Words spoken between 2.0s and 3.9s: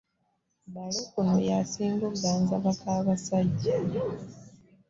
okuganza bakaabasajja.